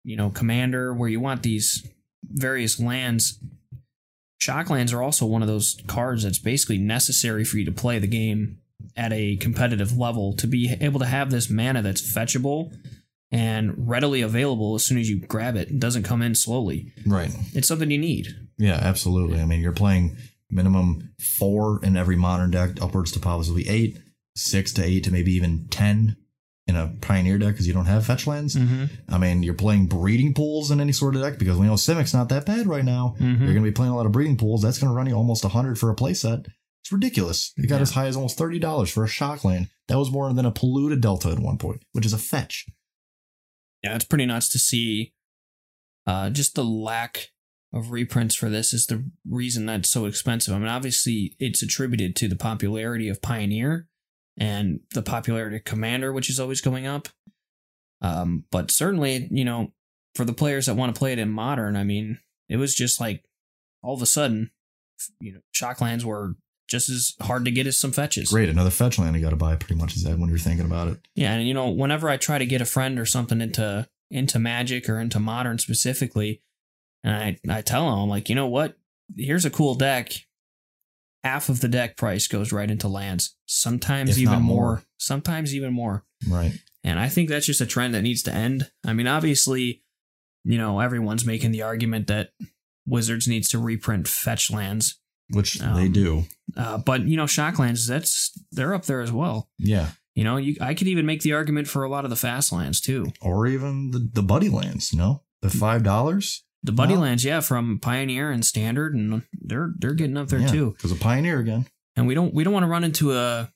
[0.05, 1.85] you know Commander, where you want these
[2.23, 3.39] various lands.
[4.41, 8.07] Shocklands are also one of those cards that's basically necessary for you to play the
[8.07, 8.57] game
[8.97, 12.75] at a competitive level to be able to have this mana that's fetchable
[13.31, 15.69] and readily available as soon as you grab it.
[15.69, 16.91] It doesn't come in slowly.
[17.05, 17.31] Right.
[17.53, 18.27] It's something you need.
[18.57, 19.39] Yeah, absolutely.
[19.39, 20.17] I mean, you're playing
[20.49, 23.97] minimum four in every modern deck, upwards to possibly eight,
[24.35, 26.17] six to eight to maybe even ten
[26.67, 28.55] in a pioneer deck because you don't have fetch lands.
[28.55, 28.85] Mm-hmm.
[29.09, 32.13] I mean, you're playing breeding pools in any sort of deck because we know Simic's
[32.13, 33.15] not that bad right now.
[33.19, 33.39] Mhm.
[33.39, 34.61] You're going to be playing a lot of breeding pools.
[34.61, 36.45] That's going to run you almost 100 for a playset.
[36.83, 37.51] It's ridiculous.
[37.57, 37.81] It got Yeah.
[37.81, 39.69] as high as almost $30 for a shock land.
[39.87, 42.67] That was more than a polluted delta at one point, which is a fetch.
[43.83, 45.13] Yeah, it's pretty nuts to see.
[46.07, 47.31] Uh, just the lack
[47.73, 50.53] of reprints for this is the reason that's so expensive.
[50.53, 53.87] I mean, obviously, it's attributed to the popularity of Pioneer
[54.37, 57.07] and the popularity of Commander, which is always going up.
[58.01, 59.73] Um, but certainly, you know,
[60.15, 62.99] for the players that want to play it in Modern, I mean, it was just
[62.99, 63.23] like
[63.81, 64.51] all of a sudden,
[65.19, 66.35] you know, Shocklands were
[66.71, 68.31] just as hard to get as some fetches.
[68.31, 68.49] Great.
[68.49, 70.87] Another fetch land you got to buy pretty much is that when you're thinking about
[70.87, 70.97] it.
[71.15, 74.39] Yeah, and you know, whenever I try to get a friend or something into into
[74.39, 76.41] magic or into modern specifically,
[77.03, 78.77] and I I tell them I'm like, you know what?
[79.15, 80.11] Here's a cool deck.
[81.23, 83.35] Half of the deck price goes right into lands.
[83.45, 84.65] Sometimes If even more.
[84.65, 84.83] more.
[84.97, 86.03] Sometimes even more.
[86.27, 86.53] Right.
[86.83, 88.71] And I think that's just a trend that needs to end.
[88.83, 89.83] I mean, obviously,
[90.43, 92.31] you know, everyone's making the argument that
[92.87, 94.99] Wizards needs to reprint fetch lands.
[95.31, 96.23] Which Um, they do.
[96.55, 99.49] Uh, but you know, Shocklands, that's they're up there as well.
[99.57, 99.91] Yeah.
[100.15, 102.51] You know, you I could even make the argument for a lot of the fast
[102.51, 103.07] lands too.
[103.21, 105.23] Or even the, the buddy lands, no?
[105.41, 106.41] The $5?
[106.63, 110.47] The buddy Well- lands, yeah, from Pioneer and Standard, and they're they're getting up there
[110.47, 110.71] too.
[110.71, 111.65] Because a pioneer again.
[111.95, 113.51] And we don't we don't want to run into a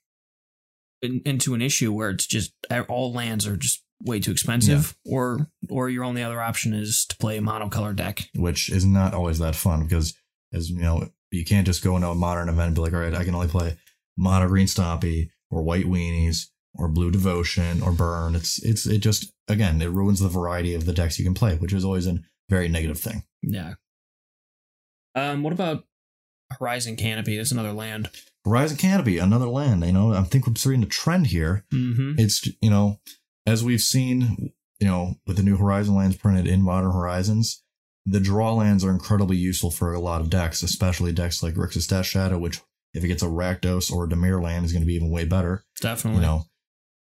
[1.02, 2.54] in, into an issue where it's just
[2.90, 7.18] all lands are just way too expensive, or or your only other option is to
[7.18, 8.30] play a monocolor deck.
[8.36, 10.16] which is not always that fun because
[10.54, 13.00] as you know you can't just go into a modern event and be like all
[13.00, 13.78] right i can only play
[14.17, 19.32] mono green stompy or white weenies or blue devotion or burn it's it's it just
[19.48, 22.17] again it ruins the variety of the decks you can play which is always a
[22.50, 23.74] very negative thing Yeah.
[25.15, 25.43] Um.
[25.43, 25.86] What about
[26.60, 27.38] Horizon Canopy?
[27.38, 28.10] That's another land.
[28.45, 32.19] horizon canopy another land you know i think we're seeing a trend here Mm-hmm.
[32.19, 33.00] it's you know
[33.48, 37.63] as we've seen you know with the new horizon lands printed in modern horizons
[38.06, 41.88] the draw lands are incredibly useful for a lot of decks especially decks like Grixis
[41.88, 42.62] Death Shadow which
[42.94, 45.26] if it gets a Rakdos or a Dimir land is going to be even way
[45.26, 46.22] better Definitely.
[46.22, 46.44] you know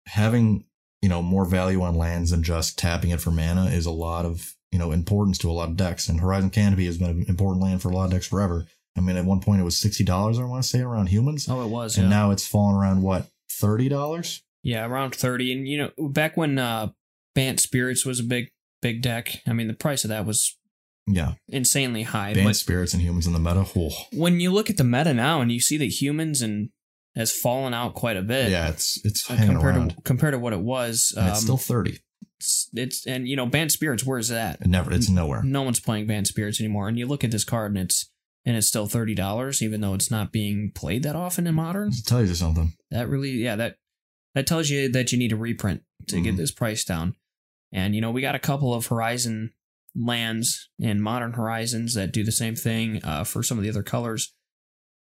[0.07, 0.65] having
[1.01, 4.25] you know more value on lands than just tapping it for mana is a lot
[4.25, 7.25] of you know importance to a lot of decks and horizon canopy has been an
[7.27, 8.65] important land for a lot of decks forever
[8.97, 11.63] i mean at one point it was $60 i want to say around humans oh,
[11.63, 11.97] it was.
[11.97, 12.17] and yeah.
[12.17, 15.51] now it's fallen around what $30 Yeah, around 30.
[15.53, 16.89] And, you know, back when uh,
[17.33, 18.49] Bant Spirits was a big,
[18.81, 20.57] big deck, I mean, the price of that was
[21.07, 22.33] yeah insanely high.
[22.33, 23.63] Bant Spirits and humans in the meta
[24.13, 26.69] when you look at the meta now and you see that humans and
[27.15, 30.33] has fallen out quite a bit yeah it's it's uh, hanging compared around to compared
[30.33, 31.13] to what it was.
[31.17, 31.99] and it's um, still 30
[32.39, 34.59] it's, it's and you know Bant Spirits, where's that?
[34.61, 36.87] it never it's nowhere No one's playing Bant Spirits anymore.
[36.89, 38.09] And you look at this card and it's
[38.47, 41.89] and it's still thirty dollars, even though it's not being played that often in modern.
[41.89, 43.77] it tells you something That really, yeah, that
[44.35, 46.37] that tells you that you need a reprint to get Mhm.
[46.37, 47.15] this price down.
[47.71, 49.53] And you know, we got a couple of Horizon
[49.95, 53.83] lands in Modern Horizons that do the same thing uh, for some of the other
[53.83, 54.33] colors.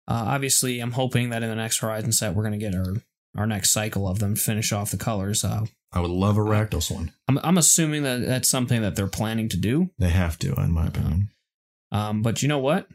[0.07, 2.95] Uh, obviously, I'm hoping that in the next Horizon set, we're going to get our
[3.37, 5.43] our next cycle of them to finish off the colors.
[5.43, 7.11] Uh, I would love a Rakdos one.
[7.27, 9.91] I'm, I'm assuming that that's something that they're planning to do.
[9.99, 11.29] They have to, in my opinion.
[11.91, 12.87] Um, but you know what?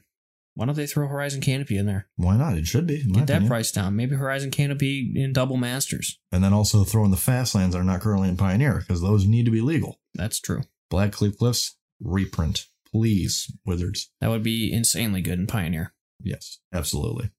[0.57, 2.07] Why don't they throw Horizon Canopy in there?
[2.15, 2.57] Why not?
[2.57, 3.03] It should be.
[3.03, 3.49] Get that opinion.
[3.49, 3.97] price down.
[3.97, 6.19] Maybe Horizon Canopy in double masters.
[6.31, 9.03] And then also throw in the fast lands that are not currently in Pioneer because
[9.03, 9.99] those need to be legal.
[10.15, 10.63] That's true.
[10.93, 14.11] Blackcleave Cliffs reprint, please, Wizards.
[14.21, 15.93] That would be insanely good in Pioneer.
[16.23, 17.31] Yes, absolutely.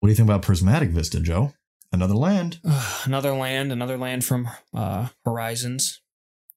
[0.00, 1.52] What do you think about Prismatic Vista, Joe?
[1.92, 2.60] Another land,
[3.04, 6.02] another land, another land from uh, Horizons.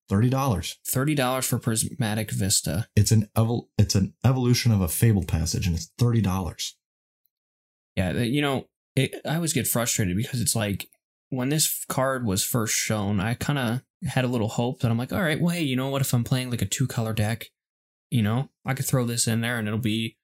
[0.10, 0.78] thirty dollars.
[0.86, 2.88] Thirty dollars for Prismatic Vista.
[2.96, 6.76] It's an evol- It's an evolution of a Fabled passage, and it's thirty dollars.
[7.96, 10.90] Yeah, you know, it, I always get frustrated because it's like
[11.32, 14.98] when this card was first shown, I kind of had a little hope that I'm
[14.98, 16.02] like, all right, well, hey, you know what?
[16.02, 17.48] If I'm playing like a two color deck,
[18.10, 20.17] you know, I could throw this in there and it'll be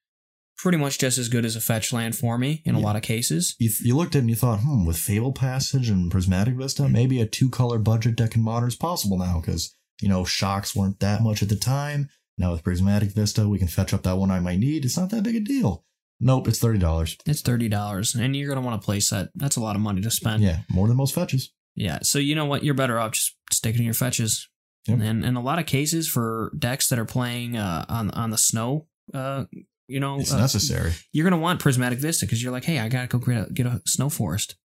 [0.58, 3.02] pretty much just as good as a fetch land for me in a lot of
[3.02, 3.56] cases.
[3.58, 6.88] You, you looked at it and you thought, hmm, with Fabled Passage and Prismatic Vista,
[6.88, 10.76] maybe a two color budget deck in Modern is possible now because you know shocks
[10.76, 12.10] weren't that much at the time.
[12.36, 14.84] Now with Prismatic Vista, we can fetch up that one I might need.
[14.84, 15.84] It's not that big a deal.
[16.20, 17.16] Nope, it's thirty dollars.
[17.26, 19.28] It's thirty dollars, and you're gonna want to play set.
[19.34, 20.42] That's a lot of money to spend.
[20.42, 21.52] Yeah, more than most fetches.
[21.76, 22.64] Yeah, so you know what?
[22.64, 24.48] You're better off just sticking to your fetches.
[24.86, 24.98] Yep.
[25.00, 28.38] And in a lot of cases, for decks that are playing uh, on on the
[28.38, 29.44] snow, uh,
[29.86, 30.92] you know, It's uh, necessary.
[31.12, 33.66] you're gonna want Prismatic Vista because you're like, hey, I gotta go get a, get
[33.66, 34.56] a snow forest.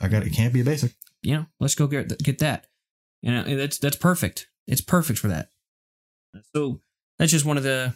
[0.00, 0.30] I got it.
[0.30, 0.92] Can't be a basic.
[1.20, 2.66] You know, let's go get get that.
[3.20, 4.48] You know, that's that's perfect.
[4.66, 5.50] It's perfect for that.
[6.56, 6.80] So
[7.18, 7.94] that's just one of the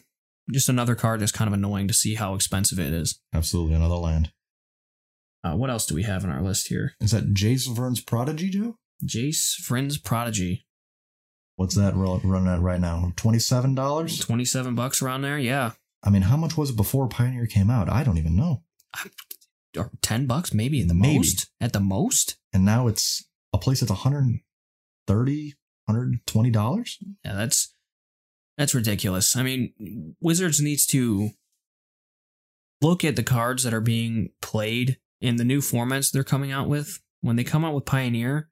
[0.51, 3.21] just another card that's kind of annoying to see how expensive it is.
[3.35, 4.33] Absolutely another land.
[5.45, 6.95] Uh, what else do we have in our list here?
[7.01, 8.77] Is that Jace Vryn's Prodigy, Joe?
[9.05, 10.65] Jace Friends Prodigy,
[11.57, 13.13] What's that running at right now?
[13.17, 14.19] Twenty-seven dollars.
[14.19, 15.39] twenty seven bucks around there.
[15.39, 17.89] Yeah, I mean, how much was it before Pioneer came out?
[17.89, 18.63] I don't even know.
[19.77, 21.19] or ten bucks maybe at the Maybe.
[21.19, 21.49] most.
[21.61, 22.37] At the most.
[22.53, 25.55] And now it's a place that's 130
[25.87, 26.99] 120 dollars.
[27.25, 27.75] Yeah, that's
[28.57, 29.37] that's ridiculous.
[29.37, 31.31] I mean, Wizards needs to
[32.81, 36.69] look at the cards that are being played in the new formats they're coming out
[36.69, 37.01] with.
[37.21, 38.51] When they come out with Pioneer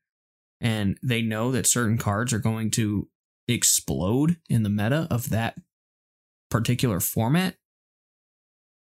[0.61, 3.09] and they know that certain cards are going to
[3.47, 5.59] explode in the meta of that
[6.51, 7.57] particular format,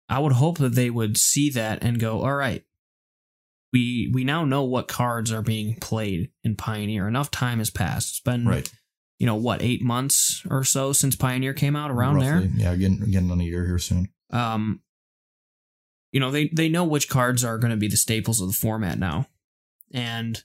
[0.09, 2.65] I would hope that they would see that and go, "All right,
[3.71, 7.07] we we now know what cards are being played in Pioneer.
[7.07, 8.09] Enough time has passed.
[8.09, 8.71] It's been Right.
[9.19, 12.49] You know what eight months or so since pioneer came out around Roughly.
[12.55, 14.09] Yeah, getting getting on a year here soon.
[14.31, 14.81] um
[16.11, 18.53] you know they they know which cards are going to be the staples of the
[18.53, 19.27] format now
[19.93, 20.43] and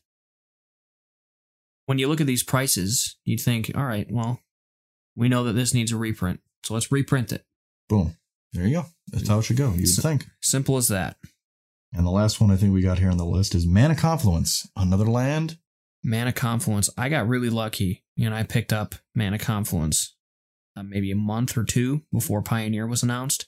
[1.87, 4.41] when you look at these prices you'd think all right well
[5.17, 7.45] we know that this needs a reprint so let's reprint it
[7.89, 8.17] Boom.
[8.55, 8.87] There you go.
[9.09, 9.73] That's how it should go.
[9.75, 10.27] You'd So- think.
[10.41, 11.17] simple as that
[11.93, 14.67] And the last one I think we got here on the list is Mana Confluence.
[14.77, 15.59] Another land.
[16.07, 20.14] Mana confluence i got really lucky and i picked up mana confluence
[20.77, 23.47] uh, maybe a month or two before pioneer was announced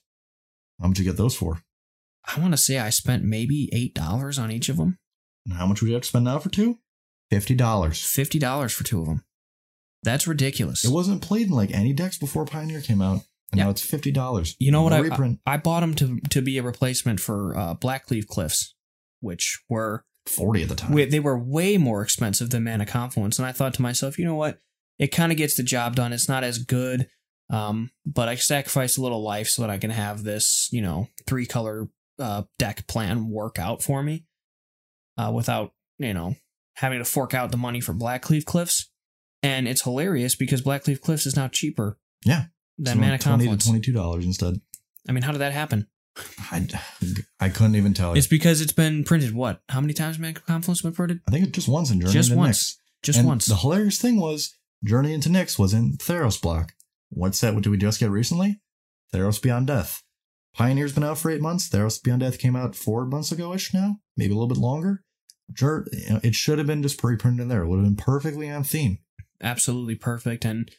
[0.81, 1.61] How much you get those for?
[2.27, 4.99] i want to say i spent maybe eight dollars on each of them
[5.45, 6.79] And how much would you have to spend now for two?
[7.31, 8.01] Fifty dollars.
[8.03, 9.25] fifty dollars for two of them.
[10.05, 10.85] That's ridiculous.
[10.85, 13.65] It wasn't played in like any decks before Pioneer came out, and Yeah.
[13.65, 14.55] now it's fifty dollars.
[14.61, 14.93] you know what?
[14.93, 18.75] I, reprint I bought them to to be a replacement for uh, Blackcleave Cliffs,
[19.21, 20.93] which were forty at the time.
[20.95, 24.35] they were way more expensive than Mana Confluence, and I thought to myself, you know
[24.35, 24.59] what?
[24.99, 26.13] It kind of gets the job done.
[26.13, 27.09] It's not as good,
[27.51, 31.09] um, but I sacrificed a little life so that I can have this, you know,
[31.27, 34.25] three color uh, deck plan work out for me,
[35.19, 36.37] uh, without you know
[36.77, 38.91] having to fork out the money for Blackcleave Cliffs.
[39.43, 41.99] And it's hilarious because Blackcleave Cliffs is now cheaper.
[42.25, 42.47] Yeah.
[42.79, 43.65] Than So Mana Confluence.
[43.65, 44.61] to twenty-two dollars instead.
[45.09, 45.87] I mean, how did that happen?
[46.51, 46.67] I,
[47.41, 48.19] I couldn't even tell you.
[48.19, 49.35] It's because it's been printed.
[49.35, 49.61] What?
[49.69, 51.21] How many times Mana Confluence been printed?
[51.29, 52.73] I think it just once in Journey Just into once.
[52.73, 52.77] Nyx.
[53.03, 53.47] Just And once.
[53.47, 56.73] The hilarious thing was Journey into Nyx was in Theros block.
[57.11, 58.61] What set did we just get recently?
[59.15, 60.03] Theros Beyond Death.
[60.55, 61.69] Pioneer's been out for eight months.
[61.69, 65.03] Theros Beyond Death came out four months ago ish now, maybe a little bit longer.
[65.49, 67.63] It should have been just pre-printed in there.
[67.63, 68.99] It would have been perfectly on theme.
[69.41, 70.45] Absolutely perfect.
[70.45, 70.71] And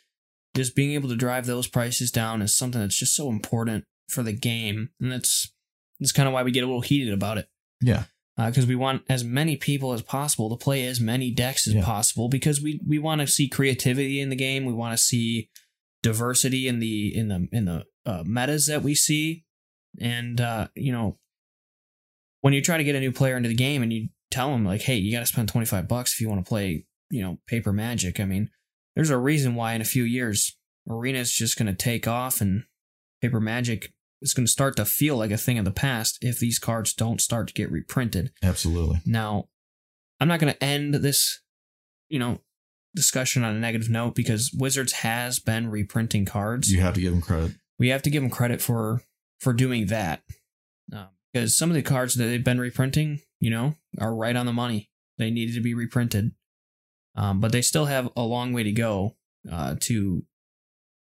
[0.55, 4.23] just being able to drive those prices down is something that's just so important for
[4.23, 4.89] the game.
[4.99, 5.51] And that's
[5.99, 7.47] that's kind of why we get a little heated about it.
[7.81, 8.03] Yeah,
[8.37, 11.83] Because we want as many people as possible to play as many decks as Yeah.
[11.85, 14.65] possible because we, we want to see creativity in the game.
[14.65, 15.49] We want to see
[16.03, 19.43] diversity in the in the in the uh, metas that we see.
[19.99, 21.17] And uh, you know,
[22.41, 24.65] when you try to get a new player into the game and you tell them
[24.65, 27.21] like, "Hey, you got to spend twenty five bucks if you want to play," you
[27.21, 28.19] know, paper magic.
[28.19, 28.49] I mean,
[28.95, 30.55] there's a reason why in a few years
[30.89, 32.63] arena is just going to take off and
[33.21, 36.39] paper magic is going to start to feel like a thing of the past if
[36.39, 38.31] these cards don't start to get reprinted.
[38.43, 38.99] absolutely.
[39.05, 39.49] Now,
[40.19, 41.41] I'm not going to end this,
[42.09, 42.41] you know,
[42.95, 46.71] discussion on a negative note because Wizards has been reprinting cards.
[46.71, 47.51] You have to give them credit.
[47.79, 49.01] We have to give them credit for
[49.39, 50.23] for doing that
[50.91, 54.47] um, because some of the cards that they've been reprinting, you know, are right on
[54.47, 54.89] the money.
[55.19, 56.31] They needed to be reprinted,
[57.15, 59.15] um, but they still have a long way to go
[59.51, 60.23] uh, to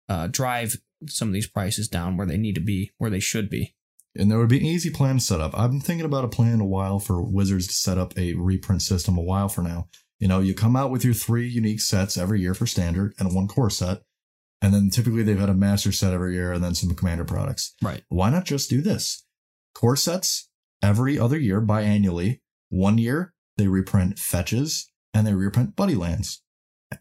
[0.08, 3.48] uh, drive some of these prices down where they need to be, where they should
[3.48, 3.74] be.
[4.16, 5.56] And there would be an easy plan to set up.
[5.56, 8.82] I've been thinking about a plan a while for Wizards to set up a reprint
[8.82, 9.88] system a while for now.
[10.18, 13.34] You know, you come out with your three unique sets every year for standard and
[13.34, 14.02] one core set.
[14.60, 17.74] And then typically they've had a master set every year and then some commander products.
[17.80, 18.02] Right.
[18.08, 19.24] Why not just do this?
[19.74, 20.50] Core sets
[20.82, 22.40] every other year biannually.
[22.68, 26.42] One year they reprint fetches and they reprint buddy lands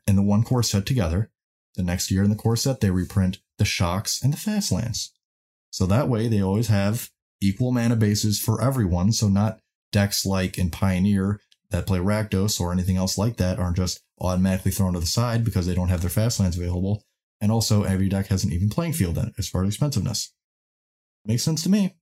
[0.07, 1.31] in the one core set together.
[1.75, 5.13] The next year in the core set they reprint the shocks and the fast lands.
[5.69, 7.09] So that way they always have
[7.41, 9.11] equal mana bases for everyone.
[9.11, 9.59] So not
[9.91, 14.71] decks like in Pioneer that play Rakdos or anything else like that aren't just automatically
[14.71, 17.03] thrown to the side because they don't have their fast lands available.
[17.39, 20.33] And also every deck has an even playing field in it as far as expensiveness.
[21.25, 21.95] Makes sense to me.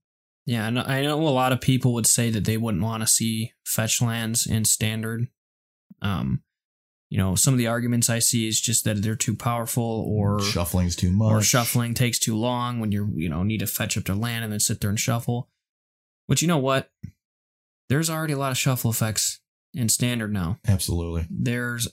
[0.46, 3.02] Yeah, I know, I know a lot of people would say that they wouldn't want
[3.02, 5.28] to see fetch lands in standard.
[6.00, 6.42] Um,
[7.10, 10.40] you know, some of the arguments I see is just that they're too powerful or
[10.40, 11.32] Shuffling's too much.
[11.32, 14.44] or shuffling takes too long when you're you know need to fetch up their land
[14.44, 15.48] and then sit there and shuffle.
[16.26, 16.90] But you know what?
[17.88, 19.40] There's already a lot of shuffle effects
[19.72, 20.58] in standard now.
[20.66, 21.26] Absolutely.
[21.30, 21.88] There's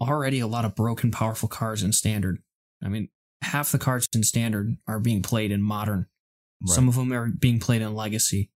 [0.00, 2.38] already a lot of broken powerful cards in standard.
[2.82, 3.08] I mean,
[3.42, 6.06] half the cards in standard are being played in modern.
[6.60, 6.74] Right.
[6.74, 8.50] Some of them are being played in legacy.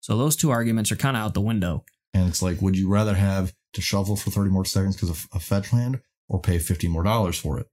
[0.00, 1.84] So those two arguments are kind of out the window.
[2.14, 5.28] And it's like, would you rather have to shovel for 30 more seconds because of
[5.32, 7.66] a fetch land or pay 50 more dollars for it?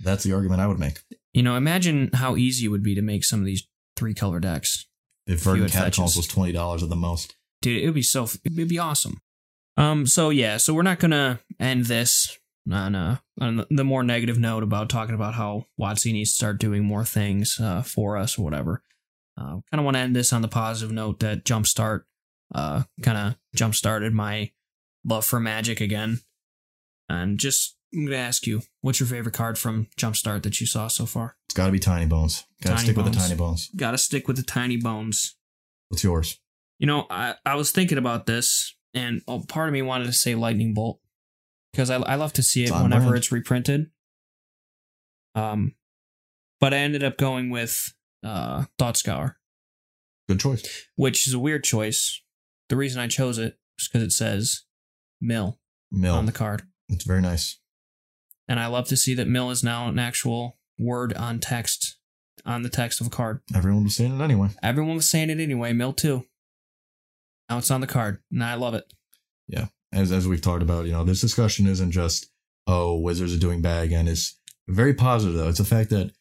[0.00, 1.00] That's the argument I would make.
[1.32, 4.40] You know, imagine how easy it would be to make some of these three color
[4.40, 4.86] decks.
[5.26, 7.34] If Verdant Catacombs was $20 at the most.
[7.62, 9.16] dude it would be so it'd be awesome
[9.78, 12.38] um so yeah so we're not gonna end this
[12.70, 16.58] on uh on the more negative note about talking about how WotC needs to start
[16.58, 18.82] doing more things uh for us or whatever
[19.38, 22.02] uh kind of want to end this on the positive note that jumpstart
[22.54, 24.50] uh kind of jump started my
[25.04, 26.20] love for magic again
[27.08, 30.88] and just i'm gonna ask you what's your favorite card from jumpstart that you saw
[30.88, 32.44] so far It's got to be Tinybones.
[32.62, 33.68] Got to stick with the Tinybones.
[33.76, 35.32] gotta stick with the Tinybones
[35.90, 36.40] What's yours?
[36.78, 40.12] You know, I, I was thinking about this, and a part of me wanted to
[40.12, 40.98] say Lightning Bolt
[41.72, 43.18] because I, I love to see it It's whenever brand.
[43.18, 43.90] it's reprinted.
[45.36, 45.74] Um,
[46.60, 47.92] but I ended up going with
[48.24, 49.36] uh, Thought Scour,
[50.28, 50.64] Good choice.
[50.96, 52.22] which is a weird choice.
[52.68, 54.62] The reason I chose it is because it says
[55.20, 55.58] Mill
[55.90, 56.14] Mill.
[56.14, 57.58] on the card, it's very nice.
[58.48, 61.96] and I love to see that Mill is now an actual word on text
[62.44, 63.40] on the text of a card.
[63.54, 64.48] Everyone was saying it anyway.
[64.62, 65.72] Everyone was saying it anyway.
[65.72, 66.24] Mill too.
[67.48, 68.84] Now it's on the card, and I love it.
[69.48, 72.26] Yeah, as, as we've talked about, you know, this discussion isn't just,
[72.66, 74.08] oh, Wizards are doing bad again.
[74.08, 75.48] It's very positive, though.
[75.48, 76.12] It's the fact that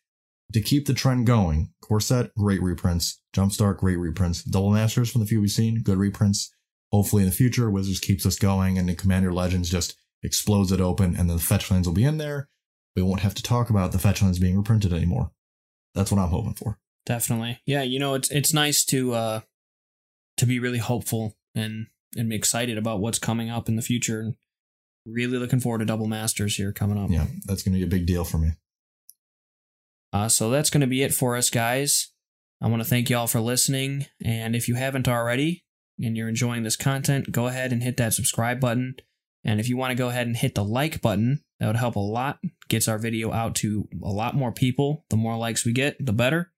[0.51, 3.21] to keep the trend going, Core Set, great reprints.
[3.34, 4.43] Jumpstart, great reprints.
[4.43, 6.53] Double Masters from the few we've seen, good reprints.
[6.93, 10.79] Hopefully in the future, Wizards keeps us going and the Commander Legends just explodes it
[10.79, 12.49] open and then the fetch lands will be in there.
[12.95, 15.32] We won't have to talk about the fetch lands being reprinted anymore.
[15.95, 16.77] That's what I'm hoping for.
[17.08, 17.60] Definitely.
[17.65, 19.39] Yeah, you know, it's it's nice to uh
[20.38, 24.19] to be really hopeful and and be excited about what's coming up in the future
[24.19, 24.36] and
[25.03, 27.10] really looking forward to double masters here coming up.
[27.10, 28.51] Yeah, that's going to be a big deal for me.
[30.13, 32.12] Uh so that's going to be it for us guys.
[32.62, 35.62] I want to thank you all for listening and if you haven't already
[35.99, 38.95] and you're enjoying this content, go ahead and hit that subscribe button.
[39.43, 41.95] And if you want to go ahead and hit the like button, that would help
[41.95, 42.39] a lot.
[42.69, 45.06] Gets our video out to a lot more people.
[45.10, 46.51] The more likes we get, the better.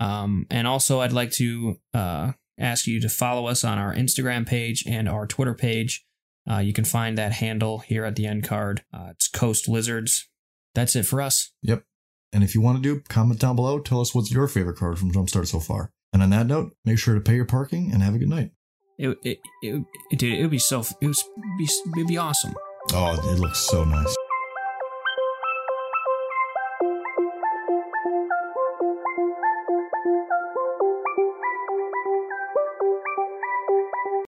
[0.00, 4.46] Um, and also, I'd like to uh, ask you to follow us on our Instagram
[4.46, 6.04] page and our Twitter page.
[6.48, 8.84] Uh, you can find that handle here at the end card.
[8.92, 10.28] Uh, it's Coast Lizards.
[10.74, 11.52] That's it for us.
[11.62, 11.84] Yep.
[12.32, 13.78] And if you want to do, comment down below.
[13.78, 15.92] Tell us what's your favorite card from Jumpstart so far.
[16.14, 18.52] And on that note, make sure to pay your parking and have a good night.
[18.98, 21.16] It, it, it, it dude, it would be so, it would
[21.58, 22.54] be, it'd be awesome.
[22.92, 24.14] Oh, it looks so nice.